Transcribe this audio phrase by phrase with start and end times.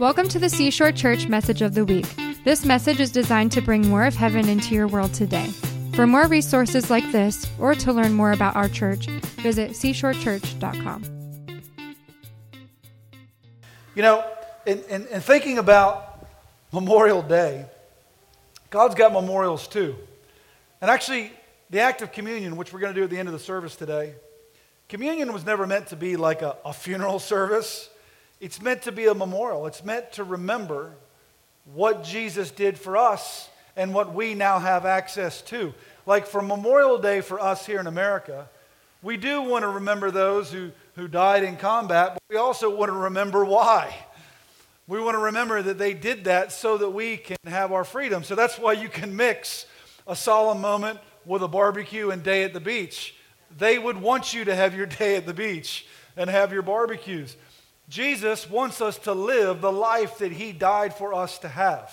[0.00, 2.06] Welcome to the Seashore Church Message of the Week.
[2.42, 5.46] This message is designed to bring more of heaven into your world today.
[5.94, 11.04] For more resources like this, or to learn more about our church, visit seashorechurch.com.
[13.94, 14.24] You know,
[14.66, 16.26] in, in, in thinking about
[16.72, 17.66] Memorial Day,
[18.70, 19.94] God's got memorials too.
[20.80, 21.30] And actually,
[21.70, 23.76] the act of communion, which we're going to do at the end of the service
[23.76, 24.16] today,
[24.88, 27.90] communion was never meant to be like a, a funeral service.
[28.40, 29.66] It's meant to be a memorial.
[29.66, 30.92] It's meant to remember
[31.72, 35.72] what Jesus did for us and what we now have access to.
[36.06, 38.48] Like for Memorial Day for us here in America,
[39.02, 42.90] we do want to remember those who, who died in combat, but we also want
[42.90, 43.94] to remember why.
[44.86, 48.22] We want to remember that they did that so that we can have our freedom.
[48.22, 49.66] So that's why you can mix
[50.06, 53.14] a solemn moment with a barbecue and day at the beach.
[53.56, 57.36] They would want you to have your day at the beach and have your barbecues.
[57.88, 61.92] Jesus wants us to live the life that he died for us to have.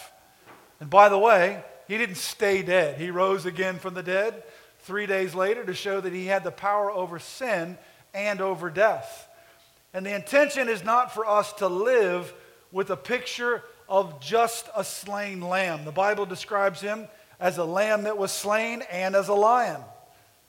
[0.79, 2.99] And by the way, he didn't stay dead.
[2.99, 4.43] He rose again from the dead
[4.79, 7.77] three days later to show that he had the power over sin
[8.13, 9.27] and over death.
[9.93, 12.33] And the intention is not for us to live
[12.71, 15.83] with a picture of just a slain lamb.
[15.83, 17.07] The Bible describes him
[17.39, 19.81] as a lamb that was slain and as a lion.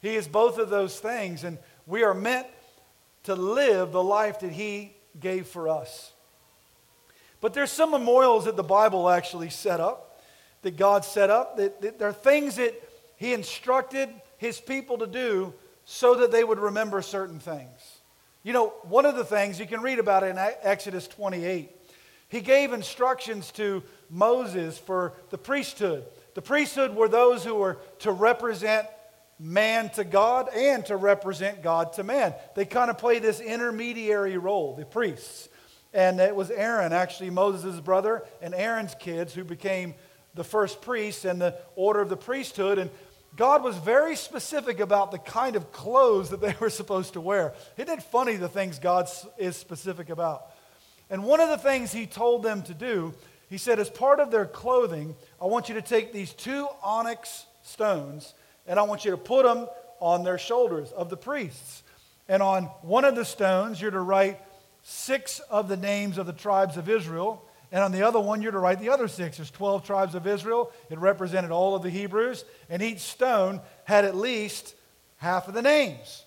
[0.00, 2.46] He is both of those things, and we are meant
[3.24, 6.12] to live the life that he gave for us.
[7.40, 10.20] But there's some memorials that the Bible actually set up,
[10.62, 11.56] that God set up.
[11.56, 12.74] That, that there are things that
[13.16, 15.52] He instructed His people to do
[15.84, 17.98] so that they would remember certain things.
[18.44, 21.70] You know, one of the things you can read about in Exodus 28,
[22.28, 26.04] He gave instructions to Moses for the priesthood.
[26.34, 28.86] The priesthood were those who were to represent
[29.42, 32.32] man to God and to represent God to man.
[32.54, 35.48] They kind of play this intermediary role, the priests.
[35.92, 39.94] And it was Aaron, actually Moses' brother, and Aaron's kids who became
[40.34, 42.78] the first priests and the order of the priesthood.
[42.78, 42.88] And
[43.34, 47.52] God was very specific about the kind of clothes that they were supposed to wear.
[47.76, 49.08] Isn't it funny the things God
[49.38, 50.46] is specific about?
[51.10, 53.12] And one of the things he told them to do,
[53.50, 57.44] he said, as part of their clothing, I want you to take these two onyx
[57.64, 58.34] stones
[58.66, 59.66] and I want you to put them
[60.00, 61.82] on their shoulders of the priests.
[62.28, 64.40] And on one of the stones, you're to write
[64.82, 67.44] six of the names of the tribes of Israel.
[67.70, 69.38] And on the other one, you're to write the other six.
[69.38, 70.70] There's 12 tribes of Israel.
[70.90, 72.44] It represented all of the Hebrews.
[72.68, 74.74] And each stone had at least
[75.16, 76.24] half of the names.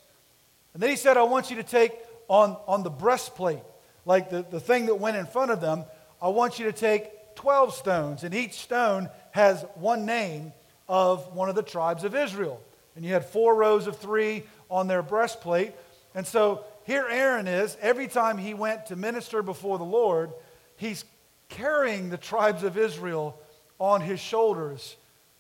[0.74, 1.92] And then he said, I want you to take
[2.28, 3.60] on, on the breastplate,
[4.06, 5.86] like the, the thing that went in front of them,
[6.22, 8.24] I want you to take 12 stones.
[8.24, 10.54] And each stone has one name
[10.88, 12.62] of one of the tribes of Israel.
[12.96, 15.74] And you had four rows of three on their breastplate.
[16.14, 17.76] And so here Aaron is.
[17.82, 20.32] Every time he went to minister before the Lord,
[20.78, 21.04] he's
[21.50, 23.40] carrying the tribes of Israel
[23.80, 24.96] on his shoulders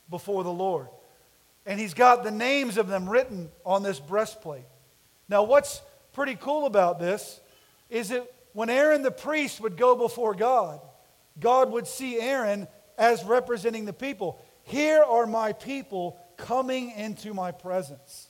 [0.10, 0.88] before the Lord.
[1.66, 4.66] And he's got the names of them written on this breastplate.
[5.28, 5.82] Now, what's
[6.14, 7.40] pretty cool about this
[7.90, 10.80] is that when Aaron the priest would go before God,
[11.40, 12.68] God would see Aaron
[12.98, 14.40] as representing the people.
[14.66, 18.28] Here are my people coming into my presence.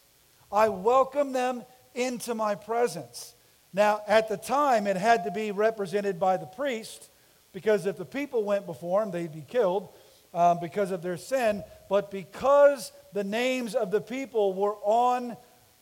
[0.52, 1.64] I welcome them
[1.94, 3.34] into my presence.
[3.74, 7.10] Now, at the time, it had to be represented by the priest
[7.54, 9.90] because if the people went before him, they'd be killed
[10.34, 11.64] um, because of their sin.
[11.90, 15.38] But because the names of the people were on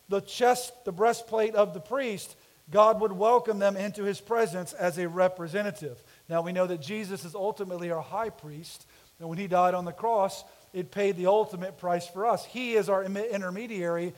[0.07, 2.35] the chest, the breastplate of the priest,
[2.69, 6.03] God would welcome them into his presence as a representative.
[6.29, 8.85] Now, we know that Jesus is ultimately our high priest.
[9.23, 12.43] And when he died on the cross, it paid the ultimate price for us.
[12.43, 14.13] He is our intermediary,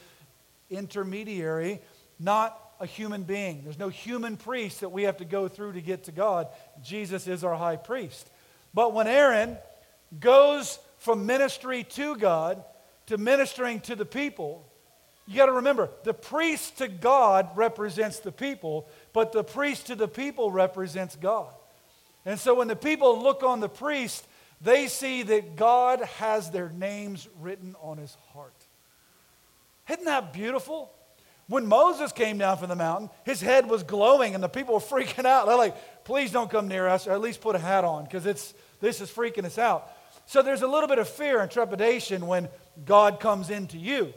[0.71, 1.79] intermediary,
[2.19, 3.61] not a human being.
[3.63, 6.47] There's no human priest that we have to go through to get to God.
[6.81, 8.27] Jesus is our high priest.
[8.73, 9.59] But when Aaron
[10.19, 12.63] goes from ministry to God
[13.05, 14.65] to ministering to the people,
[15.27, 19.95] you got to remember the priest to God represents the people, but the priest to
[19.95, 21.53] the people represents God.
[22.25, 24.25] And so when the people look on the priest,
[24.65, 28.55] they see that God has their names written on his heart.
[29.87, 30.91] Isn't that beautiful?
[31.47, 34.79] When Moses came down from the mountain, his head was glowing and the people were
[34.81, 35.45] freaking out.
[35.45, 38.23] They're like, please don't come near us, or at least put a hat on, because
[38.23, 39.87] this is freaking us out.
[40.25, 42.49] So there's a little bit of fear and trepidation when
[42.83, 44.15] God comes into you.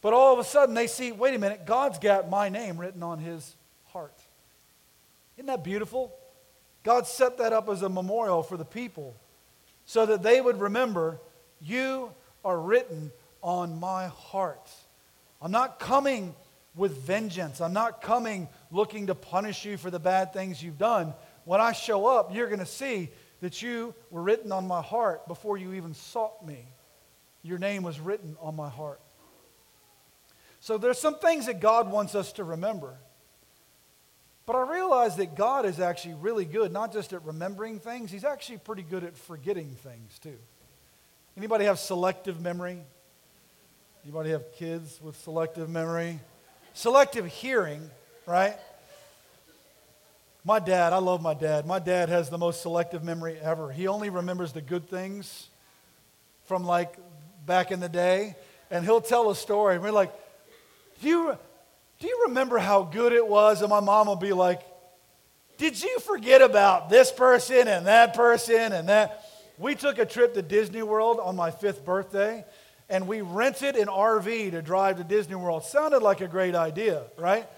[0.00, 3.02] But all of a sudden they see, wait a minute, God's got my name written
[3.02, 3.54] on his
[3.92, 4.18] heart.
[5.36, 6.14] Isn't that beautiful?
[6.82, 9.14] God set that up as a memorial for the people
[9.86, 11.20] so that they would remember,
[11.60, 12.10] You
[12.44, 14.70] are written on my heart.
[15.40, 16.34] I'm not coming
[16.74, 17.60] with vengeance.
[17.60, 21.14] I'm not coming looking to punish you for the bad things you've done,
[21.44, 23.10] when I show up, you're going to see
[23.40, 26.66] that you were written on my heart before you even sought me.
[27.42, 29.00] Your name was written on my heart.
[30.60, 32.96] So there's some things that God wants us to remember.
[34.46, 38.24] But I realize that God is actually really good, not just at remembering things, He's
[38.24, 40.38] actually pretty good at forgetting things too.
[41.36, 42.80] Anybody have selective memory?
[44.04, 46.20] Anybody have kids with selective memory?
[46.74, 47.90] Selective hearing,
[48.26, 48.56] right?
[50.44, 51.66] My dad, I love my dad.
[51.66, 53.72] My dad has the most selective memory ever.
[53.72, 55.48] He only remembers the good things
[56.44, 56.94] from like
[57.46, 58.36] back in the day.
[58.70, 59.76] And he'll tell a story.
[59.76, 60.12] And we're like,
[61.00, 61.38] do you,
[62.04, 63.62] do you remember how good it was?
[63.62, 64.60] And my mom will be like,
[65.56, 69.24] Did you forget about this person and that person and that?
[69.56, 72.44] We took a trip to Disney World on my fifth birthday,
[72.90, 75.64] and we rented an RV to drive to Disney World.
[75.64, 77.48] Sounded like a great idea, right?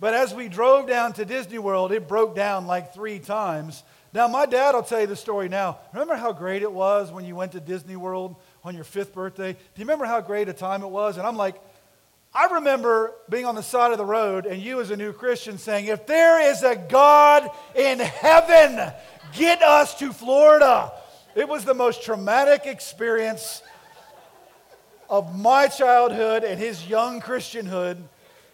[0.00, 3.84] But as we drove down to Disney World, it broke down like three times.
[4.12, 5.78] Now, my dad will tell you the story now.
[5.92, 8.34] Remember how great it was when you went to Disney World
[8.64, 9.52] on your fifth birthday?
[9.52, 11.18] Do you remember how great a time it was?
[11.18, 11.62] And I'm like,
[12.36, 15.56] I remember being on the side of the road and you, as a new Christian,
[15.56, 18.92] saying, If there is a God in heaven,
[19.32, 20.92] get us to Florida.
[21.34, 23.62] It was the most traumatic experience
[25.08, 28.02] of my childhood and his young Christianhood.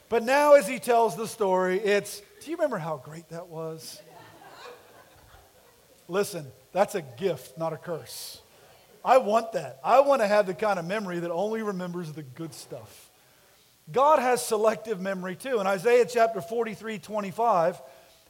[0.08, 4.00] But now, as he tells the story, it's do you remember how great that was?
[6.06, 8.43] Listen, that's a gift, not a curse.
[9.05, 9.81] I want that.
[9.82, 13.08] I want to have the kind of memory that only remembers the good stuff.
[13.90, 15.61] God has selective memory too.
[15.61, 17.82] In Isaiah chapter 43, 25,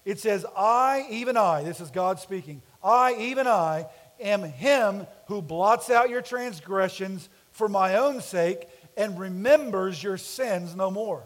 [0.04, 3.86] it says, I, even I, this is God speaking, I, even I,
[4.20, 8.66] am him who blots out your transgressions for my own sake
[8.96, 11.24] and remembers your sins no more.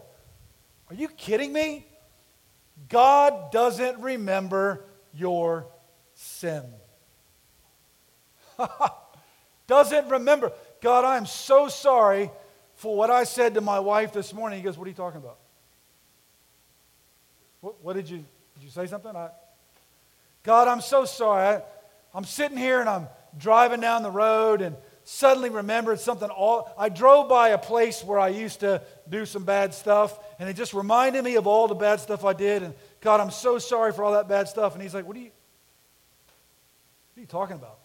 [0.89, 1.85] Are you kidding me?
[2.89, 5.67] God doesn't remember your
[6.13, 6.63] sin.
[9.67, 10.51] doesn't remember.
[10.81, 12.29] God, I'm so sorry
[12.77, 14.59] for what I said to my wife this morning.
[14.59, 15.37] He goes, What are you talking about?
[17.59, 19.15] What, what did you, did you say something?
[19.15, 19.29] I,
[20.43, 21.57] God, I'm so sorry.
[21.57, 21.61] I,
[22.13, 23.07] I'm sitting here and I'm
[23.37, 26.29] driving down the road and suddenly remembered something.
[26.29, 30.47] All, I drove by a place where I used to do some bad stuff, and
[30.47, 32.61] it just reminded me of all the bad stuff I did.
[32.61, 34.73] And God, I'm so sorry for all that bad stuff.
[34.73, 35.31] And he's like, What are you,
[37.15, 37.79] what are you talking about?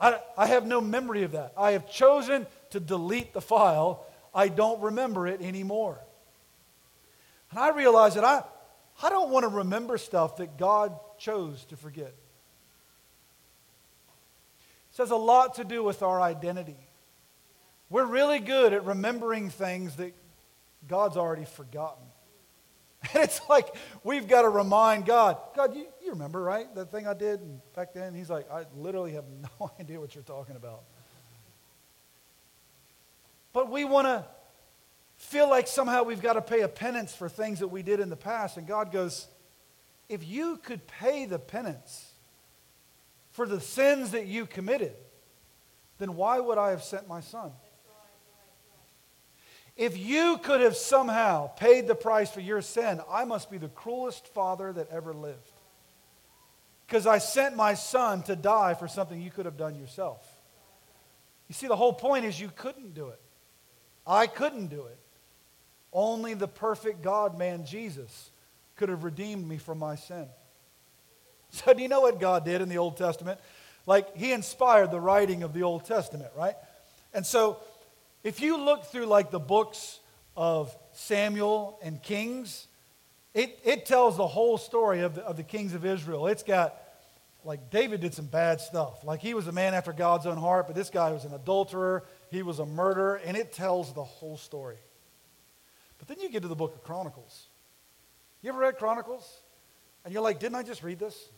[0.00, 1.52] I, I have no memory of that.
[1.56, 4.06] I have chosen to delete the file.
[4.34, 6.00] I don't remember it anymore.
[7.50, 8.42] And I realize that I,
[9.02, 12.14] I don't want to remember stuff that God chose to forget.
[14.92, 16.76] It has a lot to do with our identity.
[17.90, 20.12] We're really good at remembering things that
[20.86, 22.04] God's already forgotten.
[23.14, 23.68] And it's like
[24.02, 26.66] we've got to remind God, God, you, you remember, right?
[26.74, 27.40] That thing I did
[27.72, 28.12] back then?
[28.12, 29.24] He's like, I literally have
[29.60, 30.82] no idea what you're talking about.
[33.52, 34.24] But we want to
[35.16, 38.08] feel like somehow we've got to pay a penance for things that we did in
[38.08, 38.56] the past.
[38.56, 39.26] And God goes,
[40.08, 42.12] if you could pay the penance
[43.32, 44.94] for the sins that you committed,
[45.98, 47.50] then why would I have sent my son?
[49.76, 53.68] If you could have somehow paid the price for your sin, I must be the
[53.68, 55.52] cruelest father that ever lived.
[56.86, 60.26] Because I sent my son to die for something you could have done yourself.
[61.48, 63.20] You see, the whole point is you couldn't do it.
[64.08, 64.98] I couldn't do it.
[65.92, 68.30] Only the perfect God man, Jesus,
[68.76, 70.26] could have redeemed me from my sin.
[71.50, 73.38] So, do you know what God did in the Old Testament?
[73.86, 76.54] Like, He inspired the writing of the Old Testament, right?
[77.14, 77.58] And so,
[78.22, 80.00] if you look through like the books
[80.36, 82.66] of Samuel and Kings,
[83.34, 86.26] it, it tells the whole story of the, of the kings of Israel.
[86.26, 86.76] It's got,
[87.44, 89.04] like, David did some bad stuff.
[89.04, 92.04] Like, he was a man after God's own heart, but this guy was an adulterer,
[92.30, 94.76] he was a murderer, and it tells the whole story.
[95.98, 97.48] But then you get to the book of Chronicles.
[98.42, 99.40] You ever read Chronicles?
[100.04, 101.30] And you're like, didn't I just read this?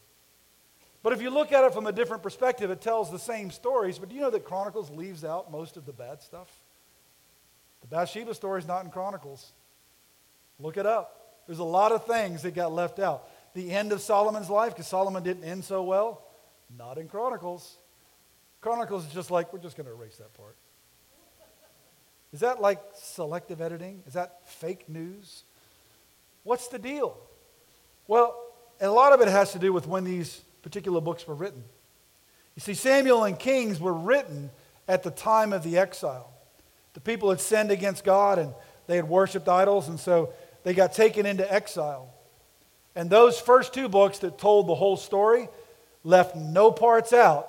[1.03, 3.99] But if you look at it from a different perspective, it tells the same stories.
[3.99, 6.51] But do you know that Chronicles leaves out most of the bad stuff?
[7.81, 9.53] The Bathsheba story is not in Chronicles.
[10.59, 11.41] Look it up.
[11.47, 13.29] There's a lot of things that got left out.
[13.55, 16.23] The end of Solomon's life, because Solomon didn't end so well,
[16.77, 17.79] not in Chronicles.
[18.61, 20.57] Chronicles is just like, we're just going to erase that part.
[22.33, 24.03] Is that like selective editing?
[24.07, 25.43] Is that fake news?
[26.45, 27.17] What's the deal?
[28.07, 28.37] Well,
[28.81, 31.63] a lot of it has to do with when these particular books were written.
[32.57, 34.51] You see, Samuel and Kings were written
[34.89, 36.31] at the time of the exile.
[36.95, 38.53] The people had sinned against God and
[38.87, 40.33] they had worshiped idols, and so
[40.65, 42.13] they got taken into exile.
[42.97, 45.49] And those first two books that told the whole story
[46.03, 47.49] left no parts out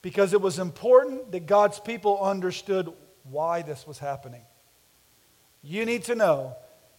[0.00, 2.92] because it was important that God's people understood
[3.30, 4.42] why this was happening.
[5.62, 6.56] You need to know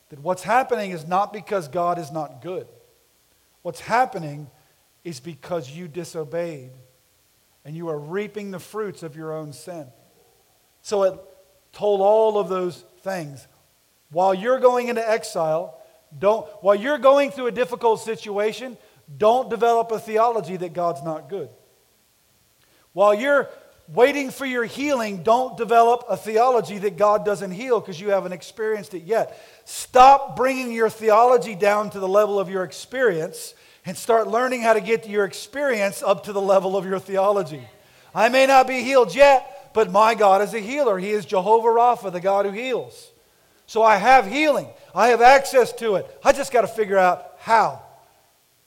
[0.09, 2.67] that what's happening is not because God is not good.
[3.61, 4.49] What's happening
[5.03, 6.71] is because you disobeyed
[7.63, 9.87] and you are reaping the fruits of your own sin.
[10.81, 11.19] So it
[11.71, 13.47] told all of those things.
[14.11, 15.77] While you're going into exile,
[16.17, 18.77] don't while you're going through a difficult situation,
[19.17, 21.49] don't develop a theology that God's not good.
[22.93, 23.49] While you're
[23.93, 28.33] waiting for your healing, don't develop a theology that God doesn't heal because you haven't
[28.33, 29.39] experienced it yet.
[29.65, 33.55] Stop bringing your theology down to the level of your experience
[33.85, 37.67] and start learning how to get your experience up to the level of your theology.
[38.13, 40.99] I may not be healed yet, but my God is a healer.
[40.99, 43.11] He is Jehovah Rapha, the God who heals.
[43.65, 46.19] So I have healing, I have access to it.
[46.23, 47.83] I just got to figure out how.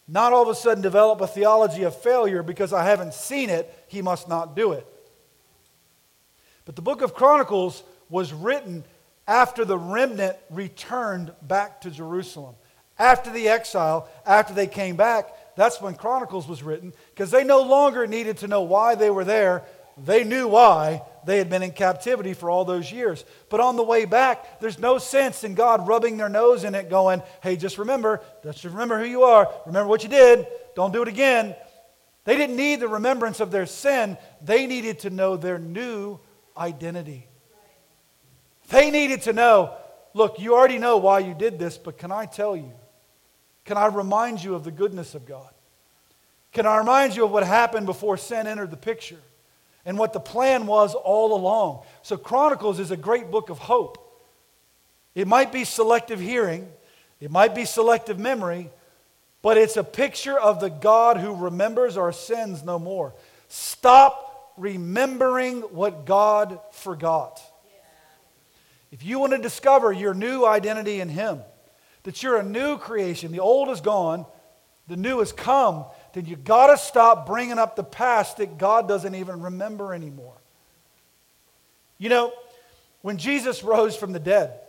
[0.09, 3.73] Not all of a sudden develop a theology of failure because I haven't seen it,
[3.89, 4.87] he must not do it.
[6.65, 8.85] But the book of Chronicles was written
[9.27, 12.55] after the remnant returned back to Jerusalem.
[12.99, 17.63] After the exile, after they came back, that's when Chronicles was written because they no
[17.63, 19.65] longer needed to know why they were there.
[20.03, 23.25] They knew why they had been in captivity for all those years.
[23.51, 26.89] But on the way back, there's no sense in God rubbing their nose in it,
[26.89, 31.03] going, hey, just remember, just remember who you are, remember what you did, don't do
[31.03, 31.55] it again.
[32.25, 36.19] They didn't need the remembrance of their sin, they needed to know their new
[36.57, 37.27] identity.
[38.69, 39.75] They needed to know
[40.15, 42.71] look, you already know why you did this, but can I tell you?
[43.65, 45.51] Can I remind you of the goodness of God?
[46.53, 49.21] Can I remind you of what happened before sin entered the picture
[49.85, 51.85] and what the plan was all along?
[52.03, 53.99] So, Chronicles is a great book of hope.
[55.15, 56.69] It might be selective hearing,
[57.21, 58.71] it might be selective memory,
[59.43, 63.15] but it's a picture of the God who remembers our sins no more.
[63.49, 64.32] Stop
[64.63, 67.43] remembering what God forgot.
[68.93, 71.41] If you want to discover your new identity in Him,
[72.05, 74.25] that you're a new creation, the old is gone,
[74.87, 78.87] the new has come, then you got to stop bringing up the past that God
[78.87, 80.37] doesn't even remember anymore.
[81.99, 82.33] You know,
[83.01, 84.61] when Jesus rose from the dead,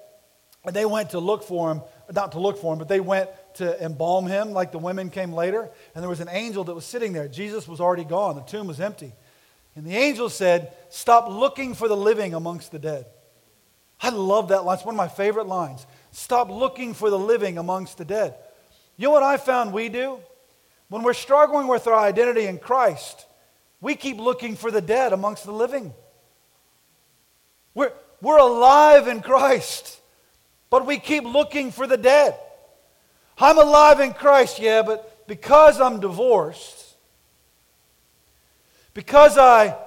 [0.65, 1.81] and they went to look for him,
[2.13, 5.33] not to look for him, but they went to embalm him, like the women came
[5.33, 7.27] later, and there was an angel that was sitting there.
[7.27, 9.13] Jesus was already gone, the tomb was empty.
[9.75, 13.05] And the angel said, Stop looking for the living amongst the dead.
[13.99, 14.75] I love that line.
[14.75, 15.87] It's one of my favorite lines.
[16.11, 18.35] Stop looking for the living amongst the dead.
[18.97, 20.19] You know what I found we do?
[20.89, 23.25] When we're struggling with our identity in Christ,
[23.81, 25.93] we keep looking for the dead amongst the living.
[27.73, 29.99] We're, we're alive in Christ,
[30.69, 32.37] but we keep looking for the dead.
[33.37, 36.82] I'm alive in Christ, yeah, but because I'm divorced,
[38.93, 39.77] because I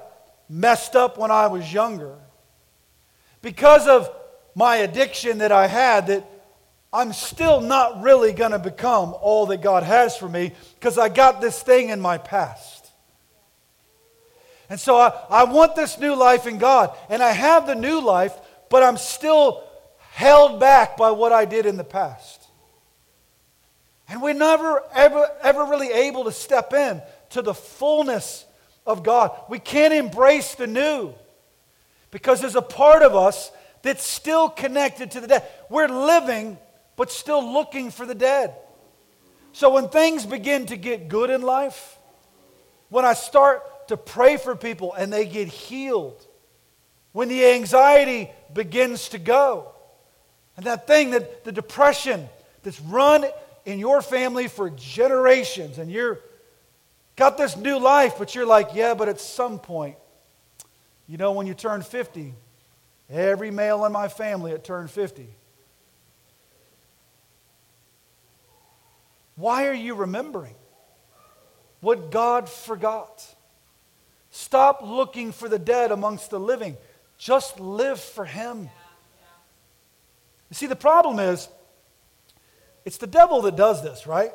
[0.48, 2.16] messed up when I was younger,
[3.42, 4.10] because of
[4.54, 6.28] my addiction that I had, that
[6.92, 11.10] I'm still not really going to become all that God has for me because I
[11.10, 12.90] got this thing in my past.
[14.70, 16.96] And so I, I want this new life in God.
[17.10, 18.32] And I have the new life,
[18.70, 19.62] but I'm still
[20.10, 22.42] held back by what I did in the past.
[24.08, 28.45] And we're never, ever, ever really able to step in to the fullness
[28.86, 29.32] of God.
[29.48, 31.14] We can't embrace the new
[32.10, 33.50] because there's a part of us
[33.82, 35.44] that's still connected to the dead.
[35.68, 36.58] We're living,
[36.96, 38.54] but still looking for the dead.
[39.52, 41.98] So when things begin to get good in life,
[42.88, 46.26] when I start to pray for people and they get healed,
[47.12, 49.72] when the anxiety begins to go,
[50.56, 52.28] and that thing that the depression
[52.62, 53.24] that's run
[53.64, 56.20] in your family for generations, and you're
[57.16, 59.96] got this new life, but you're like, yeah, but at some point,
[61.08, 62.34] you know, when you turn 50,
[63.10, 65.28] every male in my family had turned 50.
[69.36, 70.54] Why are you remembering
[71.80, 73.24] what God forgot?
[74.30, 76.76] Stop looking for the dead amongst the living.
[77.18, 78.68] Just live for Him.
[80.50, 81.48] You see, the problem is,
[82.84, 84.32] it's the devil that does this, right?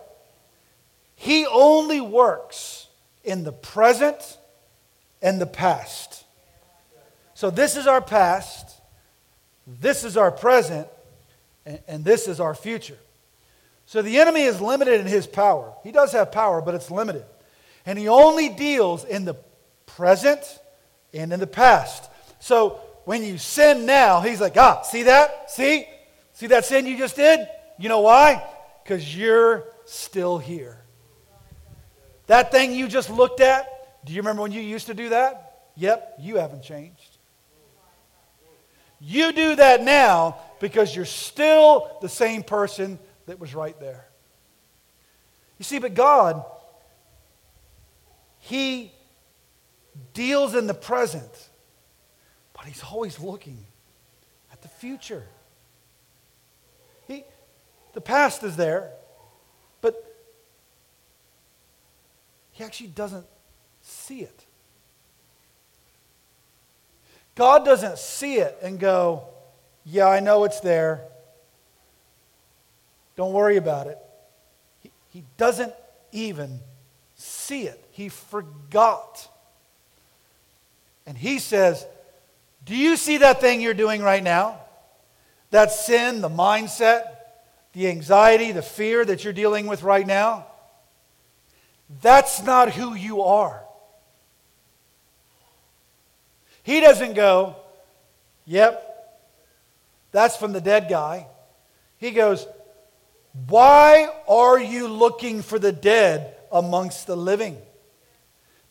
[1.21, 2.87] He only works
[3.23, 4.39] in the present
[5.21, 6.23] and the past.
[7.35, 8.81] So this is our past,
[9.67, 10.87] this is our present,
[11.63, 12.97] and, and, this is our future.
[13.85, 15.71] So the enemy is limited in his power.
[15.83, 17.25] He does have power, but it's limited.
[17.85, 19.35] And he only deals in the
[19.85, 20.41] present
[21.13, 22.09] and in the past.
[22.39, 25.51] So when you sin now, he's like, ah, see that?
[25.51, 25.85] See?
[26.33, 27.47] See that sin you just did?
[27.77, 28.43] You know why?
[28.83, 30.81] Because you're still here.
[32.31, 35.67] That thing you just looked at, do you remember when you used to do that?
[35.75, 37.17] Yep, you haven't changed.
[39.01, 44.07] You do that now because you're still the same person that was right there.
[45.59, 46.45] You see, but God,
[48.39, 48.93] He
[50.13, 51.49] deals in the present,
[52.53, 53.65] but He's always looking
[54.53, 55.27] at the future.
[57.09, 57.25] He,
[57.91, 58.93] the past is there,
[59.81, 60.01] but
[62.61, 63.25] He actually doesn't
[63.81, 64.45] see it.
[67.33, 69.23] God doesn't see it and go,
[69.83, 71.01] Yeah, I know it's there.
[73.15, 73.97] Don't worry about it.
[74.83, 75.73] He, he doesn't
[76.11, 76.59] even
[77.15, 79.27] see it, he forgot.
[81.07, 81.83] And he says,
[82.63, 84.59] Do you see that thing you're doing right now?
[85.49, 87.05] That sin, the mindset,
[87.73, 90.45] the anxiety, the fear that you're dealing with right now?
[92.01, 93.63] That's not who you are.
[96.63, 97.55] He doesn't go,
[98.45, 98.87] Yep,
[100.11, 101.27] that's from the dead guy.
[101.97, 102.47] He goes,
[103.47, 107.57] Why are you looking for the dead amongst the living?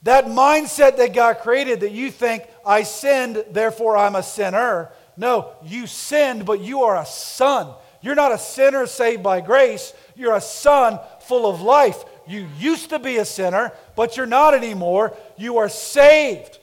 [0.02, 4.90] That mindset that God created that you think, I sinned, therefore I'm a sinner.
[5.16, 7.74] No, you sinned, but you are a son.
[8.00, 9.92] You're not a sinner saved by grace.
[10.16, 12.02] You're a son full of life.
[12.30, 15.16] You used to be a sinner, but you're not anymore.
[15.36, 16.58] You are saved.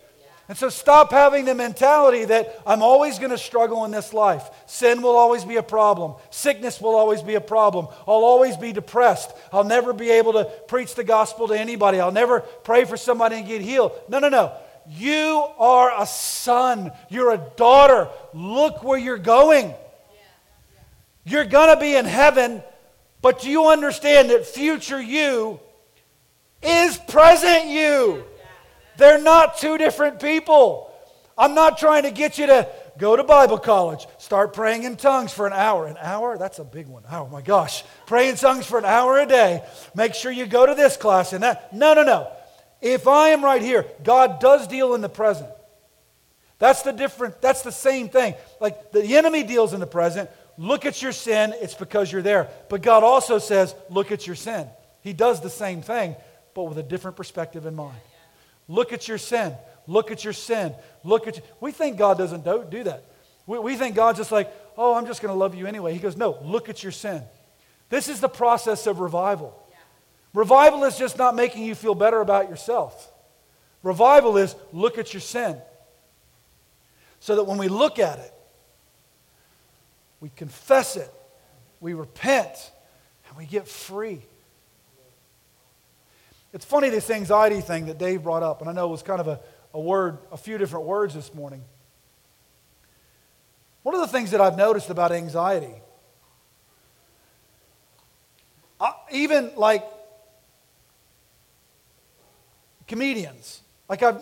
[0.48, 4.50] And so stop having the mentality that I'm always going to struggle in this life.
[4.66, 6.14] Sin will always be a problem.
[6.30, 7.88] Sickness will always be a problem.
[8.08, 9.30] I'll always be depressed.
[9.52, 12.00] I'll never be able to preach the gospel to anybody.
[12.00, 13.92] I'll never pray for somebody and get healed.
[14.08, 14.54] No, no, no.
[14.88, 16.94] You are a son.
[17.10, 18.08] You're a daughter.
[18.34, 19.74] Look where you're going.
[21.26, 22.64] You're going to be in heaven,
[23.22, 25.60] but do you understand that future you
[26.62, 28.24] is present you?
[28.98, 30.92] They're not two different people.
[31.38, 35.32] I'm not trying to get you to go to Bible college, start praying in tongues
[35.32, 35.86] for an hour.
[35.86, 36.38] An hour?
[36.38, 37.04] That's a big one.
[37.12, 37.84] Oh my gosh.
[38.08, 39.64] Pray in tongues for an hour a day.
[39.96, 41.74] Make sure you go to this class and that.
[41.74, 42.32] No, no, no.
[42.82, 45.50] If I am right here, God does deal in the present.
[46.60, 48.34] That's the different, that's the same thing.
[48.60, 50.30] Like the enemy deals in the present.
[50.58, 52.50] Look at your sin, it's because you're there.
[52.70, 54.68] But God also says, look at your sin.
[55.02, 56.16] He does the same thing,
[56.54, 58.00] but with a different perspective in mind.
[58.68, 59.54] Look at your sin.
[59.86, 60.74] Look at your sin.
[61.04, 61.44] Look at you.
[61.62, 63.04] We think God doesn't do, do that.
[63.46, 65.94] We, we think God's just like, oh, I'm just going to love you anyway.
[65.94, 67.22] He goes, no, look at your sin.
[67.90, 69.58] This is the process of revival.
[69.70, 69.78] Yeah.
[70.34, 73.12] Revival is just not making you feel better about yourself.
[73.84, 75.58] Revival is look at your sin.
[77.20, 78.34] So that when we look at it,
[80.20, 81.14] we confess it,
[81.80, 82.72] we repent,
[83.28, 84.22] and we get free.
[86.54, 89.20] It's funny, this anxiety thing that Dave brought up, and I know it was kind
[89.20, 89.40] of a,
[89.74, 91.64] a word, a few different words this morning.
[93.84, 95.76] One of the things that I've noticed about anxiety,
[98.80, 99.86] I, even like
[102.88, 104.20] comedians, like I,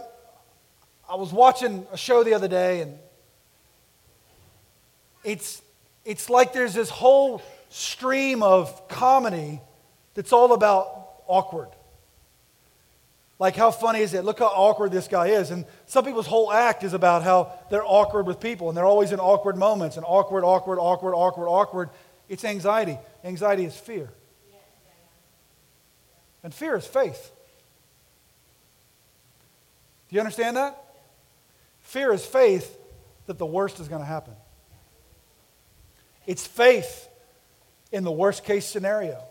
[1.10, 2.98] I was watching a show the other day, and
[5.24, 5.62] it's,
[6.06, 9.60] it's like there's this whole stream of comedy
[10.14, 10.88] that's all about
[11.28, 11.70] awkward.
[13.38, 14.24] Like, how funny is it?
[14.24, 15.52] Look how awkward this guy is.
[15.52, 19.12] And some people's whole act is about how they're awkward with people, and they're always
[19.12, 21.90] in awkward moments, and awkward, awkward, awkward, awkward, awkward.
[22.30, 22.98] It's anxiety.
[23.26, 24.10] Anxiety is fear.
[26.44, 27.32] And fear is faith.
[30.08, 30.82] Do you understand that?
[31.82, 32.78] Fear is faith
[33.26, 34.34] that the worst is going to happen.
[36.26, 37.08] It's faith
[37.92, 39.22] in the worst case scenario.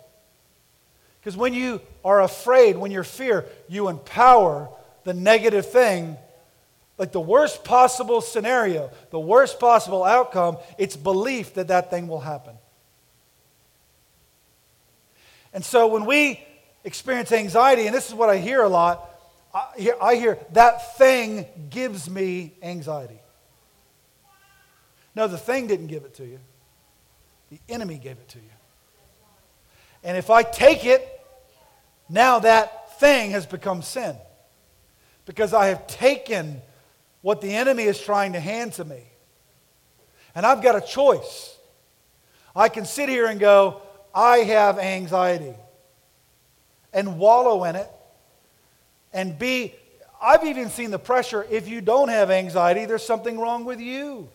[1.21, 4.69] Because when you are afraid, when you're fear, you empower
[5.05, 6.17] the negative thing,
[6.99, 12.21] like the worst possible scenario, the worst possible outcome, it's belief that that thing will
[12.21, 12.55] happen.
[15.53, 16.45] And so when we
[16.85, 19.11] experience anxiety, and this is what I hear a lot,
[19.55, 23.21] I hear, I hear that thing gives me anxiety.
[25.15, 26.41] No, the thing didn't give it to you.
[27.55, 28.51] The enemy gave it to you.
[30.03, 31.09] And if I take it
[32.09, 34.17] now that thing has become sin
[35.25, 36.61] because I have taken
[37.23, 39.05] what the enemy is trying to hand to me.
[40.35, 41.57] And I've got a choice.
[42.57, 45.55] I can sit here and go, I have anxiety,
[46.93, 47.91] and wallow in it,
[49.13, 49.75] and be.
[50.21, 54.29] I've even seen the pressure if you don't have anxiety, there's something wrong with you.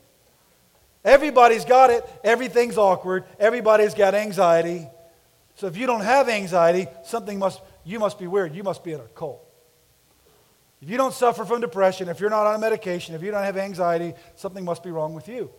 [1.03, 2.03] Everybody's got it.
[2.23, 3.23] Everything's awkward.
[3.39, 4.87] Everybody's got anxiety.
[5.55, 8.55] So if you don't have anxiety, something must, you must be weird.
[8.55, 9.45] You must be in a cult.
[10.81, 13.43] If you don't suffer from depression, if you're not on a medication, if you don't
[13.43, 15.49] have anxiety, something must be wrong with you.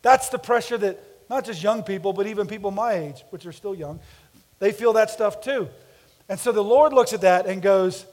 [0.00, 3.52] That's the pressure that not just young people, but even people my age, which are
[3.52, 4.00] still young,
[4.58, 5.68] they feel that stuff too.
[6.28, 8.06] And so the Lord looks at that and goes,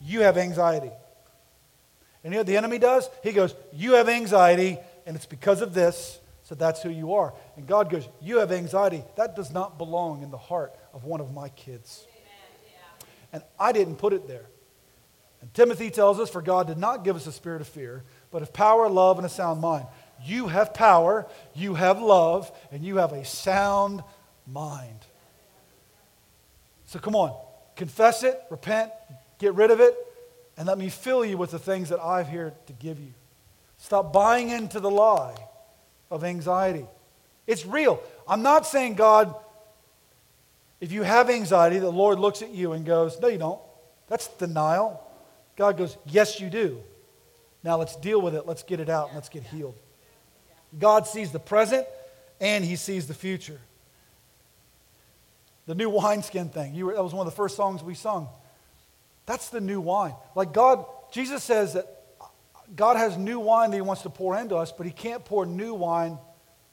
[0.00, 0.90] You have anxiety.
[2.24, 3.08] And you know what the enemy does?
[3.22, 4.78] He goes, You have anxiety,
[5.08, 7.32] and it's because of this, so that's who you are.
[7.56, 9.02] And God goes, You have anxiety.
[9.16, 12.06] That does not belong in the heart of one of my kids.
[13.32, 14.44] And I didn't put it there.
[15.40, 18.42] And Timothy tells us, For God did not give us a spirit of fear, but
[18.42, 19.86] of power, love, and a sound mind.
[20.22, 24.04] You have power, you have love, and you have a sound
[24.46, 25.06] mind.
[26.84, 27.34] So come on,
[27.76, 28.92] confess it, repent,
[29.38, 29.96] get rid of it,
[30.58, 33.14] and let me fill you with the things that I've here to give you.
[33.78, 35.34] Stop buying into the lie
[36.10, 36.86] of anxiety.
[37.46, 38.02] It's real.
[38.26, 39.34] I'm not saying, God,
[40.80, 43.60] if you have anxiety, the Lord looks at you and goes, No, you don't.
[44.08, 45.02] That's denial.
[45.56, 46.80] God goes, Yes, you do.
[47.64, 48.46] Now let's deal with it.
[48.46, 49.74] Let's get it out and let's get healed.
[50.78, 51.86] God sees the present
[52.40, 53.60] and he sees the future.
[55.66, 56.74] The new wineskin thing.
[56.74, 58.28] You were, that was one of the first songs we sung.
[59.26, 60.14] That's the new wine.
[60.34, 61.97] Like God, Jesus says that
[62.74, 65.46] God has new wine that he wants to pour into us, but he can't pour
[65.46, 66.18] new wine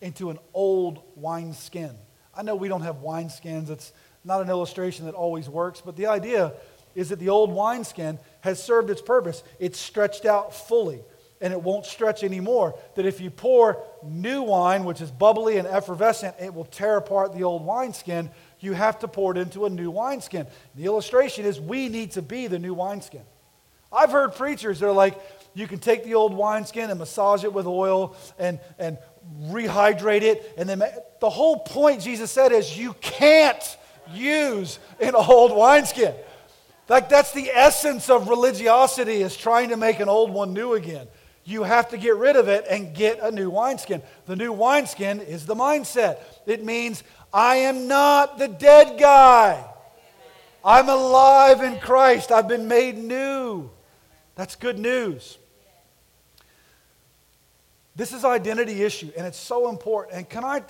[0.01, 1.95] into an old wineskin.
[2.35, 3.69] I know we don't have wineskins.
[3.69, 6.53] It's not an illustration that always works, but the idea
[6.95, 9.43] is that the old wineskin has served its purpose.
[9.59, 11.01] It's stretched out fully
[11.41, 12.77] and it won't stretch anymore.
[12.95, 17.33] That if you pour new wine, which is bubbly and effervescent, it will tear apart
[17.33, 18.29] the old wineskin.
[18.59, 20.47] You have to pour it into a new wineskin.
[20.75, 23.23] The illustration is we need to be the new wineskin.
[23.91, 25.19] I've heard preachers that are like,
[25.55, 28.97] you can take the old wineskin and massage it with oil and, and
[29.45, 30.53] rehydrate it.
[30.57, 30.83] And then
[31.21, 33.77] the whole point, Jesus said, is you can't
[34.13, 36.13] use an old wineskin.
[36.87, 41.07] Like that's the essence of religiosity is trying to make an old one new again.
[41.45, 44.01] You have to get rid of it and get a new wineskin.
[44.25, 46.17] The new wineskin is the mindset.
[46.45, 49.63] It means I am not the dead guy.
[50.63, 52.31] I'm alive in Christ.
[52.31, 53.69] I've been made new.
[54.35, 55.37] That's good news.
[57.95, 60.17] This is identity issue, and it's so important.
[60.17, 60.63] And can I,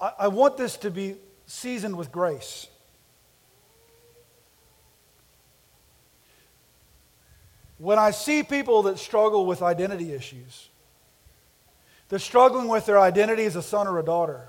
[0.00, 2.68] I, I want this to be seasoned with grace.
[7.78, 10.68] When I see people that struggle with identity issues,
[12.08, 14.48] they're struggling with their identity as a son or a daughter.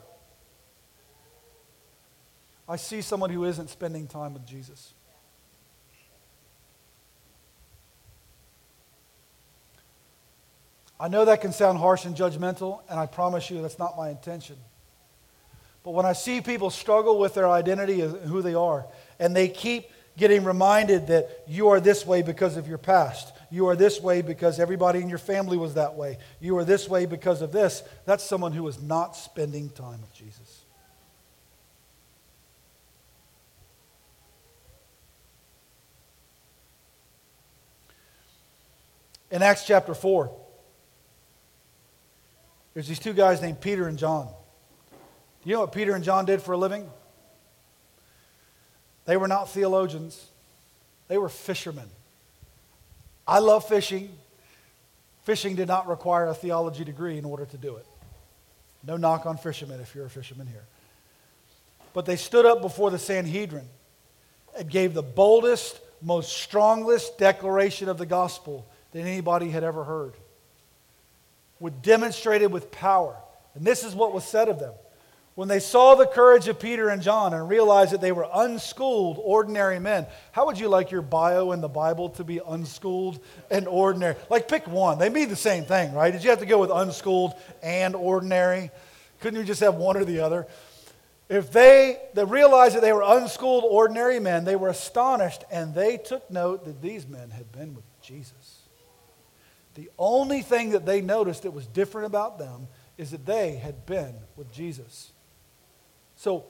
[2.67, 4.93] I see someone who isn't spending time with Jesus.
[10.99, 14.09] I know that can sound harsh and judgmental, and I promise you that's not my
[14.09, 14.57] intention.
[15.83, 18.85] But when I see people struggle with their identity and who they are,
[19.17, 23.67] and they keep getting reminded that you are this way because of your past, you
[23.67, 27.05] are this way because everybody in your family was that way, you are this way
[27.05, 30.65] because of this, that's someone who is not spending time with Jesus.
[39.31, 40.38] In Acts chapter 4,
[42.73, 44.29] there's these two guys named Peter and John.
[45.43, 46.89] You know what Peter and John did for a living?
[49.05, 50.27] They were not theologians,
[51.07, 51.89] they were fishermen.
[53.27, 54.09] I love fishing.
[55.23, 57.85] Fishing did not require a theology degree in order to do it.
[58.85, 60.65] No knock on fishermen if you're a fisherman here.
[61.93, 63.67] But they stood up before the Sanhedrin
[64.57, 70.13] and gave the boldest, most strongest declaration of the gospel that anybody had ever heard
[71.59, 73.15] would demonstrate it with power.
[73.55, 74.73] And this is what was said of them.
[75.35, 79.19] When they saw the courage of Peter and John and realized that they were unschooled,
[79.21, 83.65] ordinary men, how would you like your bio in the Bible to be unschooled and
[83.65, 84.15] ordinary?
[84.29, 84.99] Like, pick one.
[84.99, 86.11] They mean the same thing, right?
[86.11, 88.69] Did you have to go with unschooled and ordinary?
[89.21, 90.45] Couldn't you just have one or the other?
[91.29, 95.97] If they, they realized that they were unschooled, ordinary men, they were astonished and they
[95.97, 98.48] took note that these men had been with Jesus.
[99.79, 103.85] The only thing that they noticed that was different about them is that they had
[103.85, 105.13] been with Jesus.
[106.17, 106.43] So,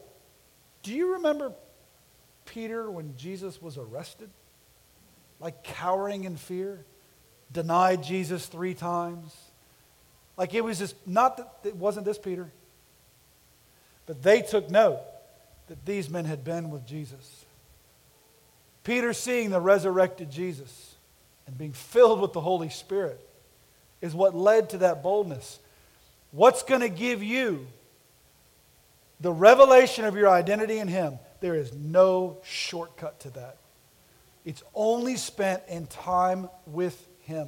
[0.82, 1.54] do you remember
[2.46, 4.32] Peter when Jesus was arrested?
[5.40, 6.84] Like cowering in fear,
[7.52, 9.32] denied Jesus three times.
[10.36, 12.52] Like it was just not that it wasn't this Peter,
[14.08, 15.02] but they took note
[15.68, 17.46] that these men had been with Jesus.
[18.84, 20.89] Peter seeing the resurrected Jesus
[21.50, 23.20] and being filled with the Holy Spirit
[24.02, 25.58] is what led to that boldness.
[26.30, 27.66] What's going to give you
[29.20, 33.58] the revelation of your identity in Him, there is no shortcut to that.
[34.46, 37.48] It's only spent in time with Him.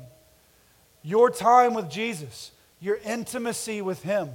[1.04, 4.30] Your time with Jesus, your intimacy with Him,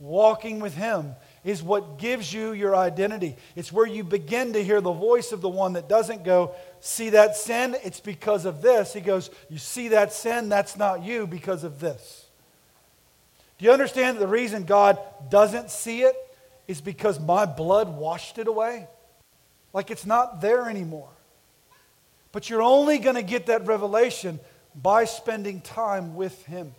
[0.00, 3.36] walking with Him, is what gives you your identity.
[3.56, 7.10] It's where you begin to hear the voice of the one that doesn't go, See
[7.10, 7.76] that sin?
[7.84, 8.92] It's because of this.
[8.92, 10.48] He goes, You see that sin?
[10.48, 12.26] That's not you because of this.
[13.58, 14.98] Do you understand that the reason God
[15.30, 16.16] doesn't see it
[16.66, 18.88] is because my blood washed it away?
[19.72, 21.10] Like it's not there anymore.
[22.32, 24.40] But you're only going to get that revelation
[24.74, 26.74] by spending time with Him.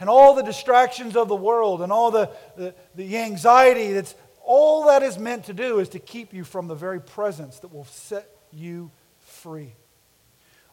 [0.00, 4.86] And all the distractions of the world and all the, the, the anxiety that's all
[4.86, 7.86] that is meant to do is to keep you from the very presence that will
[7.86, 9.72] set you free.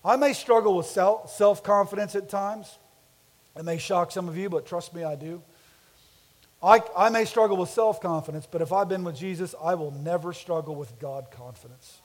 [0.03, 2.77] I may struggle with self confidence at times.
[3.55, 5.41] It may shock some of you, but trust me, I do.
[6.63, 9.91] I, I may struggle with self confidence, but if I've been with Jesus, I will
[9.91, 12.01] never struggle with God confidence.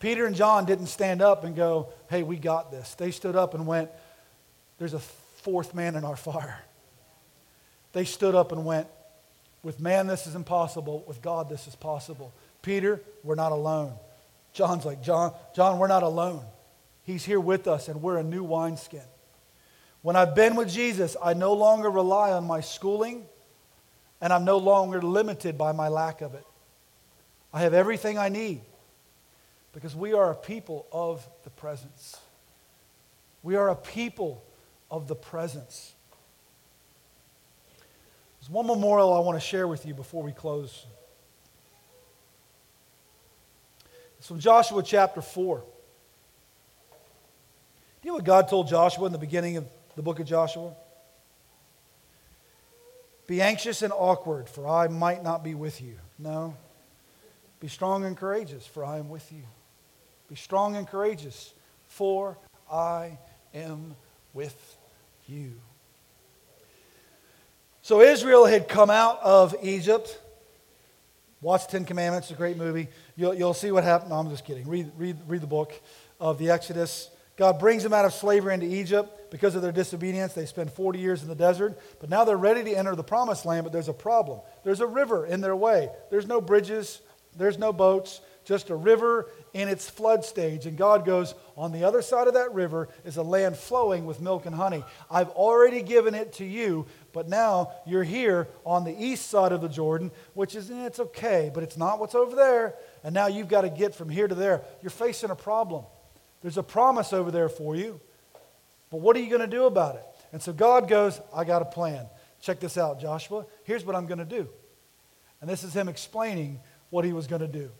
[0.00, 2.94] Peter and John didn't stand up and go, hey, we got this.
[2.94, 3.90] They stood up and went,
[4.78, 5.00] there's a
[5.48, 6.60] fourth man in our fire.
[7.94, 8.86] They stood up and went,
[9.62, 11.04] with man, this is impossible.
[11.06, 12.34] With God, this is possible.
[12.60, 13.94] Peter, we're not alone.
[14.52, 16.42] John's like, John, John, we're not alone.
[17.02, 19.00] He's here with us, and we're a new wineskin.
[20.02, 23.24] When I've been with Jesus, I no longer rely on my schooling,
[24.20, 26.44] and I'm no longer limited by my lack of it.
[27.54, 28.60] I have everything I need
[29.72, 32.18] because we are a people of the presence.
[33.42, 34.44] We are a people
[34.90, 35.94] of the presence.
[38.40, 40.86] There's one memorial I want to share with you before we close.
[44.18, 45.58] It's from Joshua chapter 4.
[45.58, 45.64] Do
[48.02, 50.72] you know what God told Joshua in the beginning of the book of Joshua?
[53.26, 55.98] Be anxious and awkward, for I might not be with you.
[56.18, 56.56] No.
[57.60, 59.42] Be strong and courageous, for I am with you.
[60.28, 61.52] Be strong and courageous,
[61.86, 62.38] for
[62.72, 63.18] I
[63.52, 63.94] am
[64.32, 64.77] with
[65.28, 65.52] you.
[67.82, 70.18] So Israel had come out of Egypt.
[71.40, 72.88] Watch Ten Commandments, a great movie.
[73.16, 74.10] You'll, you'll see what happened.
[74.10, 74.66] No, I'm just kidding.
[74.68, 75.72] Read, read, read the book
[76.20, 77.10] of the Exodus.
[77.36, 80.32] God brings them out of slavery into Egypt because of their disobedience.
[80.32, 83.46] They spend 40 years in the desert, but now they're ready to enter the promised
[83.46, 84.40] land, but there's a problem.
[84.64, 85.88] There's a river in their way.
[86.10, 87.00] There's no bridges,
[87.36, 90.64] there's no boats, just a river in its flood stage.
[90.64, 94.22] And God goes, On the other side of that river is a land flowing with
[94.22, 94.82] milk and honey.
[95.10, 99.60] I've already given it to you, but now you're here on the east side of
[99.60, 102.74] the Jordan, which is, eh, it's okay, but it's not what's over there.
[103.04, 104.62] And now you've got to get from here to there.
[104.80, 105.84] You're facing a problem.
[106.40, 108.00] There's a promise over there for you,
[108.90, 110.04] but what are you going to do about it?
[110.32, 112.06] And so God goes, I got a plan.
[112.40, 113.44] Check this out, Joshua.
[113.64, 114.48] Here's what I'm going to do.
[115.42, 117.70] And this is him explaining what he was going to do.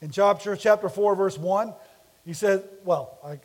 [0.00, 1.74] In chapter, chapter 4, verse 1,
[2.24, 3.40] he says, well, I,